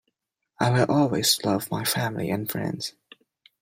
[0.59, 2.93] I will always love my family and friends.